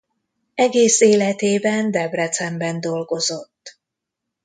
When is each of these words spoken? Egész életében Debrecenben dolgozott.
Egész 0.55 0.99
életében 1.01 1.91
Debrecenben 1.91 2.79
dolgozott. 2.79 3.79